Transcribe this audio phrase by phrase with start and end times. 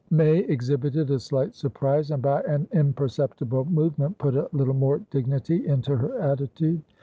[0.09, 5.67] May exhibited a slight surprise, and by an imperceptible movement put a little more dignity
[5.67, 6.81] into her attitude.